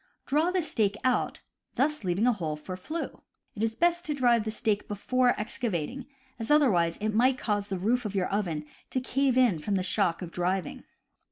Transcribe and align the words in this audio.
Draw 0.25 0.49
the 0.49 0.63
stake 0.63 0.95
out, 1.03 1.41
thus 1.75 2.03
leaving 2.03 2.25
a 2.25 2.33
hole 2.33 2.55
for 2.55 2.75
flue. 2.75 3.21
It 3.53 3.61
is 3.61 3.75
best 3.75 4.03
to 4.07 4.15
drive 4.15 4.45
the 4.45 4.49
stake 4.49 4.87
before 4.87 5.39
excavating, 5.39 6.07
as 6.39 6.49
otherwise 6.49 6.97
it 6.97 7.13
might 7.13 7.37
cause 7.37 7.67
the 7.67 7.77
roof 7.77 8.03
of 8.03 8.15
your 8.15 8.27
oven 8.29 8.65
to 8.89 8.99
cave 8.99 9.37
in 9.37 9.59
from 9.59 9.75
the 9.75 9.83
shock 9.83 10.23
of 10.23 10.31
driving. 10.31 10.85